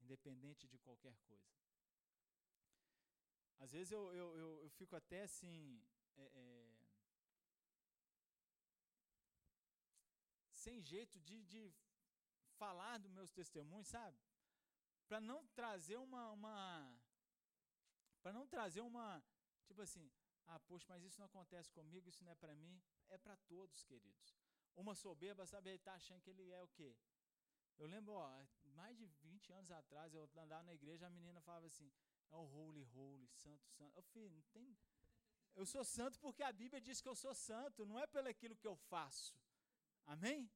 [0.00, 1.54] independente de qualquer coisa.
[3.60, 5.80] Às vezes eu, eu, eu, eu fico até assim.
[6.16, 6.74] É, é,
[10.50, 11.72] sem jeito de, de
[12.56, 14.18] falar dos meus testemunhos, sabe?
[15.06, 17.03] Para não trazer uma, uma
[18.24, 19.22] para não trazer uma,
[19.66, 20.10] tipo assim,
[20.46, 22.74] ah, poxa, mas isso não acontece comigo, isso não é para mim,
[23.10, 24.34] é para todos, queridos.
[24.74, 26.96] Uma soberba, sabe, ele está achando que ele é o quê?
[27.76, 28.26] Eu lembro, ó,
[28.78, 31.92] mais de 20 anos atrás, eu andava na igreja, a menina falava assim,
[32.30, 33.94] é o holy, holy, santo, santo.
[33.94, 34.74] Eu falei, não tem...
[35.54, 38.56] Eu sou santo porque a Bíblia diz que eu sou santo, não é pelo aquilo
[38.56, 39.36] que eu faço.
[40.06, 40.50] Amém?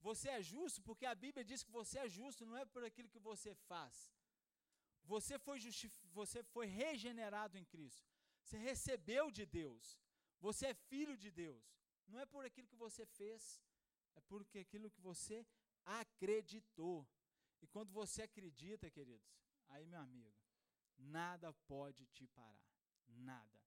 [0.00, 3.12] Você é justo porque a Bíblia diz que você é justo, não é por aquilo
[3.14, 4.10] que você faz.
[5.14, 5.58] Você foi,
[6.12, 8.08] você foi regenerado em Cristo.
[8.44, 9.98] Você recebeu de Deus.
[10.46, 11.64] Você é filho de Deus.
[12.06, 13.60] Não é por aquilo que você fez,
[14.14, 15.44] é por aquilo que você
[15.84, 16.98] acreditou.
[17.60, 19.28] E quando você acredita, queridos,
[19.68, 20.32] aí, meu amigo,
[20.96, 22.70] nada pode te parar.
[23.08, 23.60] Nada.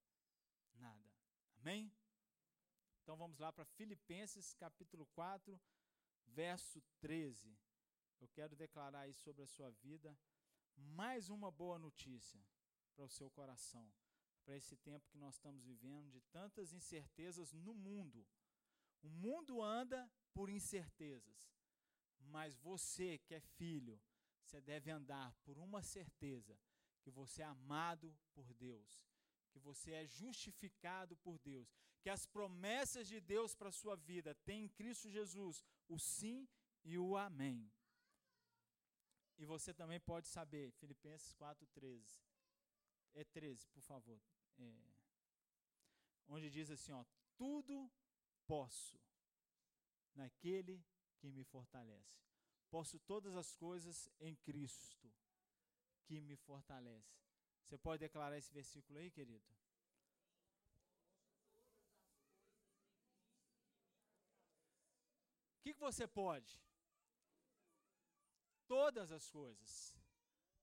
[0.75, 1.11] Nada.
[1.57, 1.91] Amém?
[3.01, 5.59] Então vamos lá para Filipenses capítulo 4,
[6.27, 7.53] verso 13.
[8.21, 10.17] Eu quero declarar aí sobre a sua vida
[10.77, 12.43] mais uma boa notícia
[12.95, 13.91] para o seu coração,
[14.43, 18.25] para esse tempo que nós estamos vivendo de tantas incertezas no mundo.
[19.01, 21.53] O mundo anda por incertezas,
[22.19, 24.01] mas você que é filho,
[24.43, 26.59] você deve andar por uma certeza
[27.01, 29.05] que você é amado por Deus,
[29.51, 34.33] que você é justificado por Deus, que as promessas de Deus para a sua vida
[34.43, 36.47] têm em Cristo Jesus o sim
[36.83, 37.71] e o amém.
[39.37, 42.21] E você também pode saber, Filipenses 4,13.
[43.13, 44.21] É 13, por favor.
[44.57, 44.93] É,
[46.27, 47.03] onde diz assim: ó,
[47.37, 47.91] tudo
[48.45, 48.99] posso
[50.15, 50.83] naquele
[51.17, 52.21] que me fortalece.
[52.69, 55.11] Posso todas as coisas em Cristo
[56.05, 57.21] que me fortalece.
[57.63, 59.45] Você pode declarar esse versículo aí, querido?
[65.59, 66.59] O que, que você pode?
[68.73, 69.95] Todas as coisas.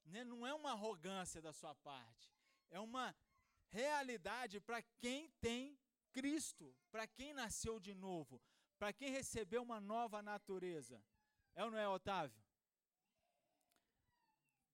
[0.05, 0.25] Né?
[0.25, 2.29] Não é uma arrogância da sua parte.
[2.68, 3.14] É uma
[3.68, 5.79] realidade para quem tem
[6.11, 8.42] Cristo, para quem nasceu de novo,
[8.81, 11.01] para quem recebeu uma nova natureza.
[11.55, 12.42] É ou não é, Otávio?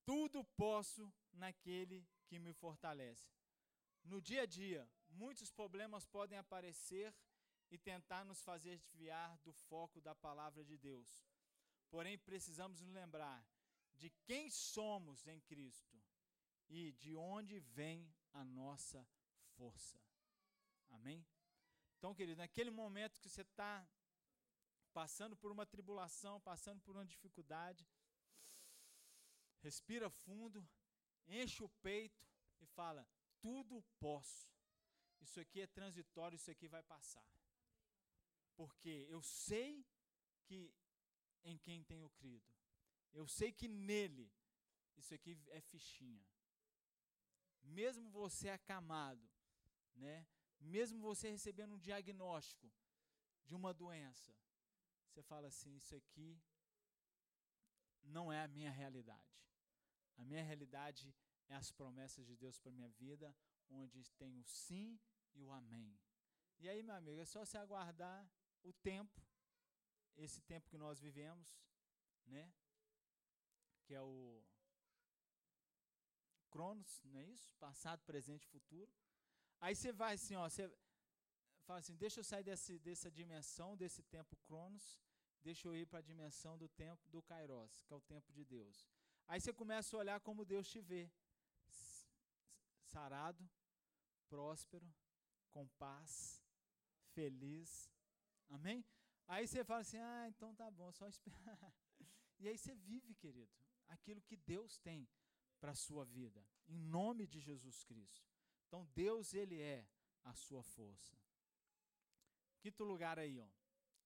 [0.07, 3.29] Tudo posso naquele que me fortalece.
[4.03, 7.14] No dia a dia, muitos problemas podem aparecer
[7.70, 11.27] e tentar nos fazer desviar do foco da palavra de Deus.
[11.90, 13.46] Porém, precisamos nos lembrar
[13.94, 15.96] de quem somos em Cristo
[16.68, 19.07] e de onde vem a nossa
[19.57, 20.01] força.
[20.90, 21.27] Amém?
[21.96, 23.88] Então, querido, naquele momento que você está
[24.92, 27.87] passando por uma tribulação, passando por uma dificuldade,
[29.61, 30.66] respira fundo,
[31.27, 32.27] enche o peito
[32.61, 33.07] e fala:
[33.40, 34.49] Tudo posso.
[35.20, 37.27] Isso aqui é transitório, isso aqui vai passar.
[38.55, 39.85] Porque eu sei
[40.44, 40.72] que
[41.46, 42.46] em quem tenho crido.
[43.12, 44.30] Eu sei que nele,
[44.96, 46.26] isso aqui é fichinha.
[47.62, 49.26] Mesmo você acamado,
[49.94, 50.26] né?
[50.61, 52.70] Mesmo você recebendo um diagnóstico
[53.44, 54.35] de uma doença,
[55.06, 56.40] você fala assim: Isso aqui
[58.02, 59.37] não é a minha realidade.
[60.16, 61.14] A minha realidade
[61.48, 63.35] é as promessas de Deus para minha vida,
[63.70, 64.98] onde tem o sim
[65.35, 65.98] e o amém.
[66.59, 68.28] E aí, meu amigo, é só você aguardar
[68.62, 69.20] o tempo,
[70.16, 71.48] esse tempo que nós vivemos,
[72.26, 72.52] né?
[73.85, 74.42] Que é o
[76.50, 77.55] Cronos, não é isso?
[77.55, 78.90] Passado, presente e futuro.
[79.61, 80.64] Aí você vai assim, ó, você
[81.64, 84.98] fala assim, deixa eu sair desse, dessa dimensão, desse tempo Cronos,
[85.42, 88.44] deixa eu ir para a dimensão do tempo do Kairos, que é o tempo de
[88.44, 88.88] Deus.
[89.26, 91.11] Aí você começa a olhar como Deus te vê.
[92.85, 93.48] Sarado,
[94.29, 94.88] próspero,
[95.50, 96.42] com paz,
[97.12, 97.90] feliz.
[98.48, 98.85] Amém?
[99.26, 101.58] Aí você fala assim: ah, então tá bom, só esperar.
[102.38, 103.50] E aí você vive, querido,
[103.88, 105.08] aquilo que Deus tem
[105.58, 108.28] para a sua vida, em nome de Jesus Cristo.
[108.66, 109.88] Então Deus, Ele é
[110.22, 111.16] a sua força.
[112.60, 113.48] Quinto lugar aí, ó.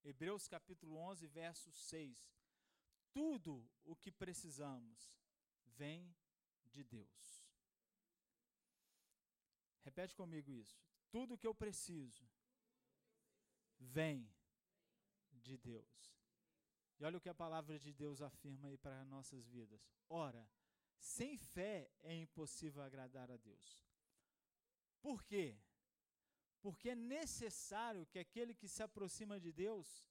[0.03, 2.17] Hebreus capítulo 11, verso 6.
[3.11, 5.13] Tudo o que precisamos
[5.65, 6.15] vem
[6.69, 7.45] de Deus.
[9.83, 10.81] Repete comigo isso.
[11.11, 12.25] Tudo o que eu preciso
[13.77, 14.31] vem
[15.41, 16.11] de Deus.
[16.99, 19.81] E olha o que a palavra de Deus afirma aí para nossas vidas.
[20.07, 20.47] Ora,
[20.99, 23.83] sem fé é impossível agradar a Deus.
[25.01, 25.57] Por quê?
[26.61, 30.07] Porque é necessário que aquele que se aproxima de Deus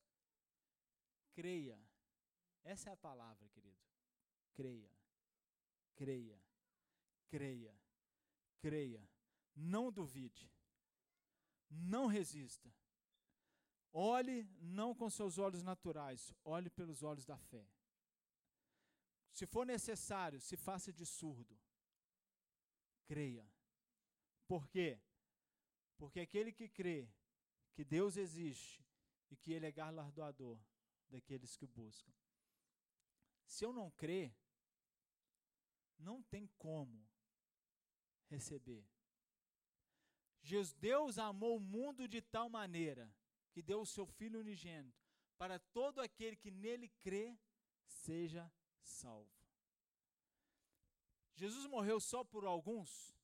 [1.32, 1.80] creia.
[2.64, 3.80] Essa é a palavra, querido.
[4.52, 4.90] Creia.
[5.94, 6.42] Creia.
[7.28, 7.80] Creia.
[8.58, 9.08] Creia.
[9.54, 10.52] Não duvide.
[11.70, 12.74] Não resista.
[13.92, 17.66] Olhe não com seus olhos naturais, olhe pelos olhos da fé.
[19.32, 21.58] Se for necessário, se faça de surdo.
[23.04, 23.50] Creia.
[24.46, 25.00] Por quê?
[25.96, 27.08] Porque aquele que crê
[27.72, 28.84] que Deus existe
[29.30, 30.58] e que Ele é galardoador
[31.08, 32.12] daqueles que o buscam.
[33.46, 34.32] Se eu não crer,
[35.98, 37.08] não tem como
[38.28, 38.86] receber.
[40.78, 43.12] Deus amou o mundo de tal maneira
[43.52, 44.98] que deu o seu Filho unigênito,
[45.36, 47.38] para todo aquele que nele crê,
[47.86, 48.50] seja
[48.82, 49.30] salvo.
[51.34, 53.16] Jesus morreu só por alguns?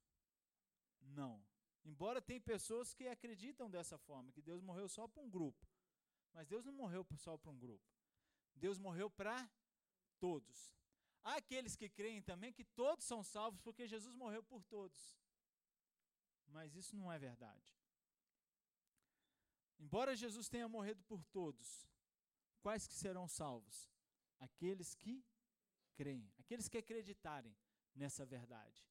[1.01, 1.45] Não.
[1.85, 5.67] Embora tem pessoas que acreditam dessa forma, que Deus morreu só para um grupo.
[6.33, 7.85] Mas Deus não morreu só para um grupo.
[8.55, 9.49] Deus morreu para
[10.19, 10.75] todos.
[11.23, 15.17] Há aqueles que creem também que todos são salvos porque Jesus morreu por todos.
[16.49, 17.75] Mas isso não é verdade.
[19.79, 21.89] Embora Jesus tenha morrido por todos,
[22.61, 23.91] quais que serão salvos?
[24.39, 25.25] Aqueles que
[25.95, 27.57] creem, aqueles que acreditarem
[27.95, 28.87] nessa verdade.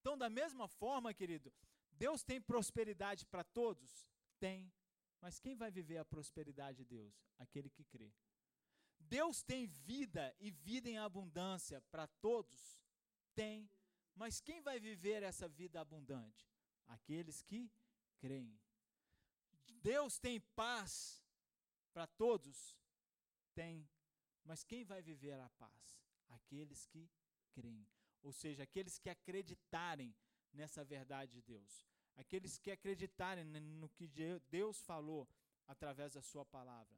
[0.00, 1.52] Então, da mesma forma, querido,
[1.92, 4.08] Deus tem prosperidade para todos?
[4.38, 4.72] Tem.
[5.20, 7.14] Mas quem vai viver a prosperidade de Deus?
[7.38, 8.12] Aquele que crê.
[8.98, 12.80] Deus tem vida e vida em abundância para todos?
[13.34, 13.68] Tem.
[14.14, 16.50] Mas quem vai viver essa vida abundante?
[16.86, 17.70] Aqueles que
[18.18, 18.58] creem.
[19.74, 21.22] Deus tem paz
[21.92, 22.76] para todos?
[23.54, 23.88] Tem.
[24.44, 26.00] Mas quem vai viver a paz?
[26.28, 27.08] Aqueles que
[27.52, 27.86] creem.
[28.22, 30.14] Ou seja, aqueles que acreditarem
[30.52, 31.86] nessa verdade de Deus.
[32.16, 34.08] Aqueles que acreditarem no que
[34.50, 35.28] Deus falou
[35.66, 36.96] através da sua palavra.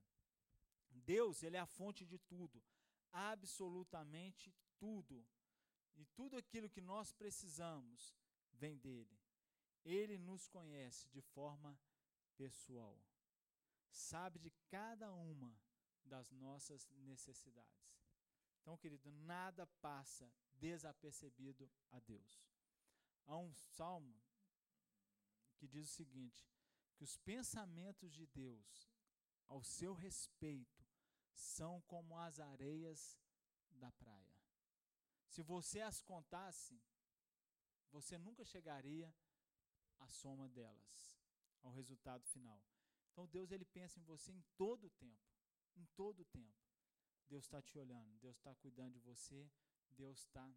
[0.91, 2.63] Deus, ele é a fonte de tudo,
[3.13, 5.27] absolutamente tudo.
[5.97, 8.15] E tudo aquilo que nós precisamos
[8.53, 9.19] vem dele.
[9.85, 11.79] Ele nos conhece de forma
[12.39, 12.97] pessoal.
[13.91, 15.53] Sabe de cada uma
[16.05, 17.99] das nossas necessidades.
[18.61, 22.41] Então, querido, nada passa desapercebido a Deus.
[23.27, 24.23] Há um salmo
[25.57, 26.49] que diz o seguinte:
[26.95, 28.89] que os pensamentos de Deus
[29.49, 30.87] ao seu respeito
[31.33, 33.19] são como as areias
[33.71, 34.39] da praia.
[35.27, 36.81] Se você as contasse,
[37.91, 39.15] você nunca chegaria
[39.99, 41.18] à soma delas
[41.63, 42.63] ao resultado final.
[43.13, 45.29] Então Deus ele pensa em você em todo o tempo,
[45.77, 46.57] em todo o tempo.
[47.29, 49.51] Deus está te olhando, Deus está cuidando de você,
[49.91, 50.51] Deus está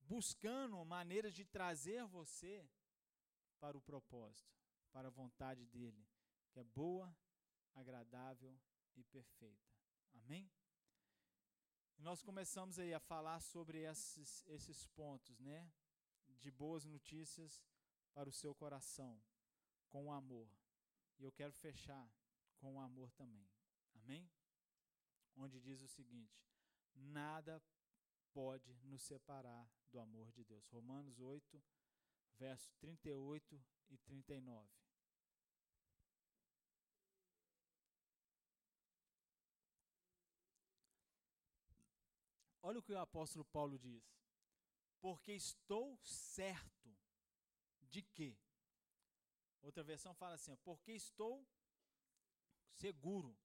[0.00, 2.68] buscando maneiras de trazer você
[3.60, 4.50] para o propósito,
[4.90, 6.04] para a vontade dele,
[6.50, 7.14] que é boa,
[7.74, 8.58] agradável
[8.96, 9.70] e perfeita.
[10.14, 10.50] Amém?
[11.98, 15.70] Nós começamos aí a falar sobre esses, esses pontos, né?
[16.26, 17.62] De boas notícias
[18.14, 19.22] para o seu coração
[19.90, 20.48] com o amor.
[21.18, 22.10] E eu quero fechar
[22.58, 23.48] com o amor também.
[23.94, 24.30] Amém?
[25.36, 26.42] Onde diz o seguinte:
[26.94, 27.62] nada
[28.32, 30.66] pode nos separar do amor de Deus.
[30.68, 31.62] Romanos 8,
[32.38, 34.68] versos 38 e 39.
[42.62, 44.04] Olha o que o apóstolo Paulo diz.
[45.00, 46.94] Porque estou certo
[47.80, 48.38] de que
[49.62, 51.46] Outra versão fala assim: porque estou
[52.74, 53.36] seguro.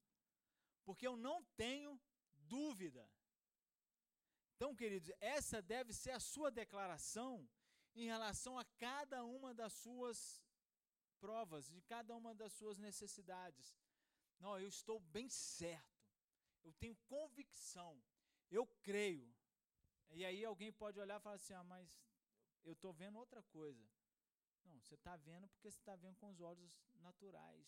[0.83, 1.99] Porque eu não tenho
[2.35, 3.09] dúvida.
[4.55, 7.47] Então, queridos, essa deve ser a sua declaração
[7.93, 10.41] em relação a cada uma das suas
[11.19, 13.75] provas, de cada uma das suas necessidades.
[14.39, 15.95] Não, eu estou bem certo
[16.65, 18.01] eu tenho convicção,
[18.49, 19.31] eu creio.
[20.09, 21.87] E aí alguém pode olhar e falar assim: ah, mas
[22.63, 23.87] eu estou vendo outra coisa.
[24.65, 27.67] Não, você está vendo porque você está vendo com os olhos naturais.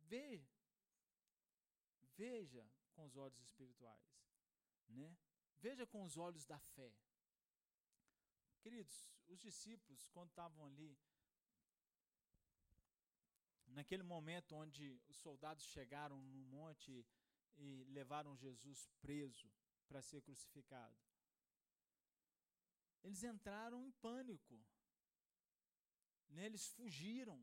[0.00, 0.52] Veja,
[2.16, 4.28] veja com os olhos espirituais,
[4.88, 5.16] né?
[5.58, 6.92] Veja com os olhos da fé.
[8.60, 10.98] Queridos, os discípulos, quando estavam ali,
[13.68, 17.06] naquele momento onde os soldados chegaram no monte
[17.56, 19.50] e levaram Jesus preso
[19.86, 20.96] para ser crucificado,
[23.02, 24.62] eles entraram em pânico.
[26.40, 26.46] Né?
[26.46, 27.38] Eles fugiram,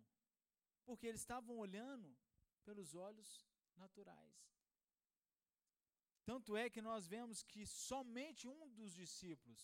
[0.83, 2.17] porque eles estavam olhando
[2.65, 4.35] pelos olhos naturais.
[6.25, 9.61] Tanto é que nós vemos que somente um dos discípulos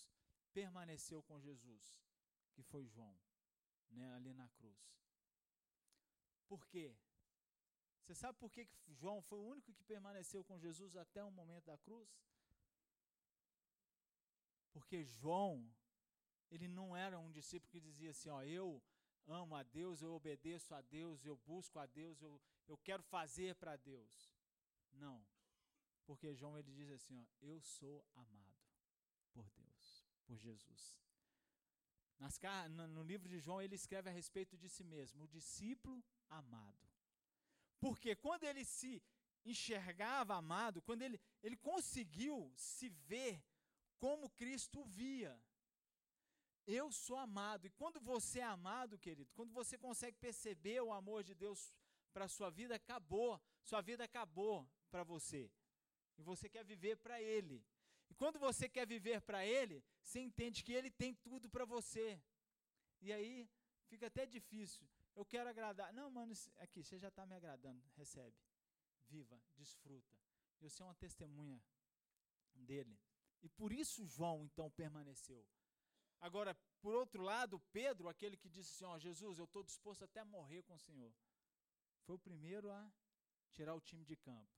[0.53, 1.99] permaneceu com Jesus,
[2.53, 3.19] que foi João,
[3.89, 4.83] né, ali na cruz.
[6.47, 6.95] Por quê?
[8.01, 11.65] Você sabe por que João foi o único que permaneceu com Jesus até o momento
[11.65, 12.11] da cruz?
[14.71, 15.67] Porque João,
[16.51, 18.81] ele não era um discípulo que dizia assim, ó, eu
[19.27, 23.55] amo a Deus, eu obedeço a Deus, eu busco a Deus, eu, eu quero fazer
[23.55, 24.31] para Deus.
[24.93, 25.25] Não.
[26.05, 28.63] Porque João ele diz assim, ó, eu sou amado
[29.31, 30.99] por Deus, por Jesus.
[32.19, 32.39] Nas,
[32.89, 36.87] no livro de João ele escreve a respeito de si mesmo, o discípulo amado.
[37.79, 39.01] Porque quando ele se
[39.45, 43.43] enxergava amado, quando ele, ele conseguiu se ver
[43.97, 45.37] como Cristo via.
[46.65, 47.65] Eu sou amado.
[47.65, 51.73] E quando você é amado, querido, quando você consegue perceber o amor de Deus
[52.13, 53.41] para a sua vida, acabou.
[53.63, 55.51] Sua vida acabou para você.
[56.17, 57.63] E você quer viver para Ele.
[58.09, 62.21] E quando você quer viver para Ele, você entende que Ele tem tudo para você.
[63.01, 63.49] E aí
[63.87, 64.87] fica até difícil.
[65.15, 65.91] Eu quero agradar.
[65.93, 67.83] Não, mano, aqui, você já está me agradando.
[67.95, 68.37] Recebe.
[69.09, 70.17] Viva, desfruta.
[70.61, 71.61] Eu sou uma testemunha
[72.55, 72.97] dele.
[73.41, 75.45] E por isso João, então, permaneceu.
[76.23, 80.21] Agora, por outro lado, Pedro, aquele que disse assim: Ó, Jesus, eu estou disposto até
[80.21, 81.13] a morrer com o Senhor,
[82.05, 82.93] foi o primeiro a
[83.51, 84.49] tirar o time de campo.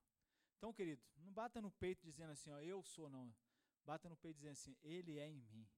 [0.56, 3.34] Então, querido, não bata no peito dizendo assim: Ó, eu sou, não.
[3.84, 5.68] Bata no peito dizendo assim: Ele é em mim.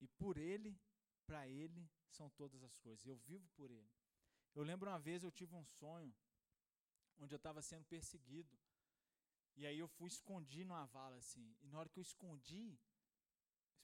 [0.00, 0.78] E por Ele,
[1.26, 3.04] para Ele, são todas as coisas.
[3.04, 3.90] Eu vivo por Ele.
[4.54, 6.14] Eu lembro uma vez eu tive um sonho
[7.18, 8.56] onde eu estava sendo perseguido.
[9.56, 11.56] E aí eu fui escondi numa vala assim.
[11.62, 12.78] E na hora que eu escondi,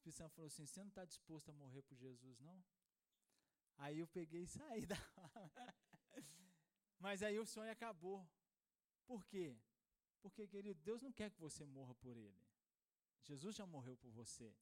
[0.03, 2.65] Espírito Santo falou assim: Você não está disposto a morrer por Jesus, não?
[3.77, 4.97] Aí eu peguei e saí da.
[6.99, 8.29] Mas aí o sonho acabou.
[9.07, 9.57] Por quê?
[10.21, 12.43] Porque, querido, Deus não quer que você morra por Ele.
[13.23, 14.53] Jesus já morreu por você.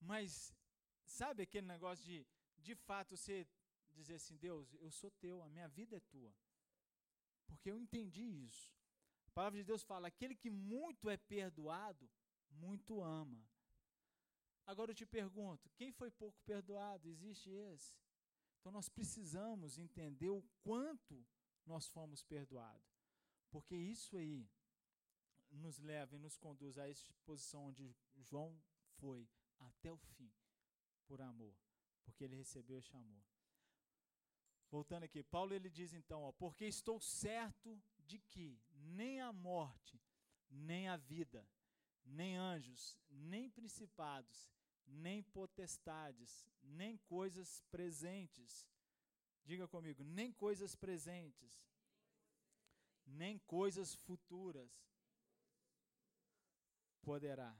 [0.00, 0.54] Mas,
[1.04, 2.26] sabe aquele negócio de,
[2.58, 3.46] de fato, você
[3.92, 6.34] dizer assim: Deus, eu sou teu, a minha vida é tua.
[7.46, 8.70] Porque eu entendi isso.
[9.28, 12.10] A palavra de Deus fala: aquele que muito é perdoado,
[12.50, 13.42] muito ama.
[14.72, 17.06] Agora eu te pergunto: quem foi pouco perdoado?
[17.06, 17.94] Existe esse?
[18.58, 21.26] Então nós precisamos entender o quanto
[21.66, 22.90] nós fomos perdoados.
[23.50, 24.48] Porque isso aí
[25.50, 28.58] nos leva e nos conduz a essa posição onde João
[28.98, 30.32] foi até o fim,
[31.06, 31.54] por amor,
[32.02, 33.22] porque ele recebeu esse amor.
[34.70, 40.00] Voltando aqui, Paulo ele diz então, ó, porque estou certo de que nem a morte,
[40.48, 41.46] nem a vida,
[42.02, 44.50] nem anjos, nem principados,
[44.92, 48.68] nem potestades, nem coisas presentes.
[49.44, 51.66] Diga comigo, nem coisas presentes,
[53.04, 54.70] nem coisas futuras
[57.02, 57.56] poderá.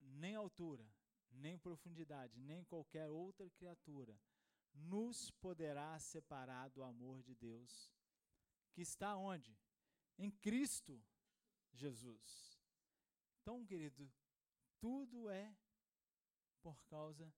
[0.00, 0.88] Nem altura,
[1.30, 4.18] nem profundidade, nem qualquer outra criatura
[4.74, 7.90] nos poderá separar do amor de Deus,
[8.72, 9.56] que está onde?
[10.18, 11.02] Em Cristo
[11.72, 12.58] Jesus.
[13.40, 14.10] Então, querido,
[14.80, 15.56] tudo é
[16.62, 17.32] por causa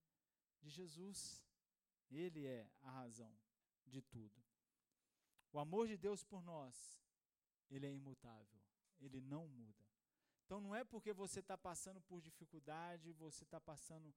[0.60, 1.44] de Jesus.
[2.10, 3.36] Ele é a razão
[3.86, 4.42] de tudo.
[5.52, 7.02] O amor de Deus por nós,
[7.70, 8.60] ele é imutável,
[9.00, 9.84] ele não muda.
[10.44, 14.14] Então não é porque você está passando por dificuldade, você está passando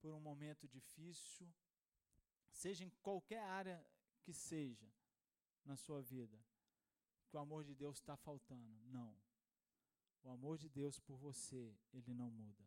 [0.00, 1.50] por um momento difícil,
[2.50, 3.86] seja em qualquer área
[4.22, 4.90] que seja
[5.64, 6.38] na sua vida,
[7.30, 8.80] que o amor de Deus está faltando.
[8.86, 9.16] Não.
[10.22, 12.64] O amor de Deus por você, ele não muda.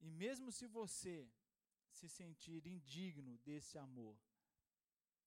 [0.00, 1.30] E mesmo se você
[1.90, 4.18] se sentir indigno desse amor,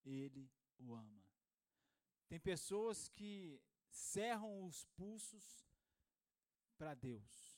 [0.04, 1.26] ele o ama.
[2.28, 3.60] Tem pessoas que
[3.90, 5.66] cerram os pulsos
[6.78, 7.58] para Deus.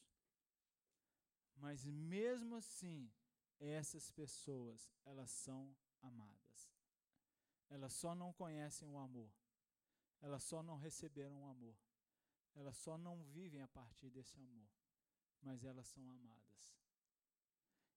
[1.55, 3.11] Mas mesmo assim,
[3.59, 6.69] essas pessoas, elas são amadas.
[7.69, 9.31] elas só não conhecem o amor,
[10.21, 11.77] elas só não receberam o amor,
[12.55, 14.69] elas só não vivem a partir desse amor,
[15.41, 16.77] mas elas são amadas.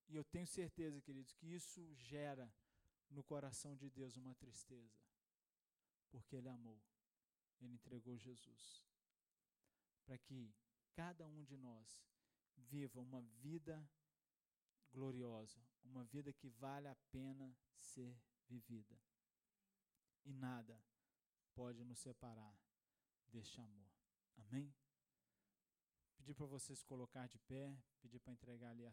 [0.09, 2.53] E eu tenho certeza, queridos, que isso gera
[3.11, 5.01] no coração de Deus uma tristeza,
[6.11, 6.81] porque Ele amou,
[7.61, 8.85] Ele entregou Jesus,
[10.05, 10.55] para que
[10.95, 12.05] cada um de nós
[12.57, 13.89] viva uma vida
[14.93, 18.17] gloriosa, uma vida que vale a pena ser
[18.49, 19.01] vivida.
[20.25, 20.81] E nada
[21.55, 22.57] pode nos separar
[23.29, 23.89] deste amor.
[24.37, 24.75] Amém?
[26.17, 28.93] Pedir para vocês colocar de pé, pedir para entregar ali a